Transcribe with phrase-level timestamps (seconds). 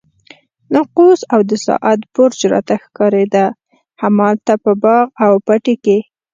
[0.73, 3.45] ناقوس او د ساعت برج راته ښکارېده،
[4.01, 5.97] همالته په باغ او پټي کې.